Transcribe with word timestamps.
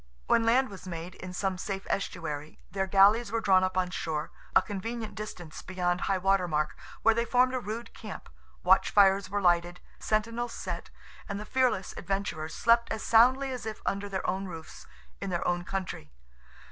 When 0.25 0.47
land 0.47 0.69
was 0.69 0.87
made, 0.87 1.13
in 1.13 1.31
some 1.31 1.59
safe 1.59 1.85
estuary, 1.87 2.57
their 2.71 2.87
galleys 2.87 3.31
were 3.31 3.39
drawn 3.39 3.63
up 3.63 3.77
on 3.77 3.91
shore, 3.91 4.31
a 4.55 4.61
convenient 4.63 5.13
distance 5.13 5.61
beyond 5.61 6.01
highwater 6.01 6.47
mark, 6.47 6.75
where 7.03 7.13
they 7.13 7.23
formed 7.23 7.53
a 7.53 7.59
rude 7.59 7.93
camp, 7.93 8.27
watch 8.63 8.89
fires 8.89 9.29
were 9.29 9.43
lighted, 9.43 9.79
sentinels 9.99 10.53
set, 10.53 10.89
and 11.29 11.39
the 11.39 11.45
fearless 11.45 11.93
adventurers 11.97 12.55
slept 12.55 12.91
as 12.91 13.03
soundly 13.03 13.51
as 13.51 13.67
if 13.67 13.79
under 13.85 14.09
their 14.09 14.27
own 14.27 14.45
roofs, 14.47 14.87
in 15.21 15.29
their 15.29 15.47
own 15.47 15.63
country. 15.63 16.11